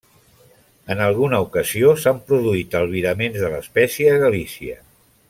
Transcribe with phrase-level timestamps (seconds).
[0.93, 4.81] En alguna ocasió s'han produït albiraments de l'espècie a Galícia.